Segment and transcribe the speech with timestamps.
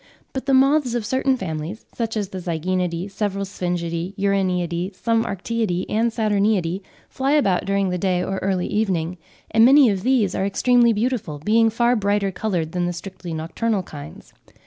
[0.33, 5.85] But the moths of certain families, such as the Zygaenidae, several Sphingidae, Uraniidae, some Arctiidae
[5.89, 9.19] and Saturniidae, fly about during the day or early evening,
[9.51, 13.83] and many of these are extremely beautiful, being far brighter coloured than the strictly nocturnal
[13.83, 14.33] kinds.